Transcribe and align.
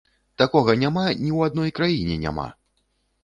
Такога 0.41 0.73
няма 0.83 1.03
ні 1.09 1.29
ў 1.37 1.51
адной 1.51 1.73
краіне 1.79 2.17
няма. 2.25 2.47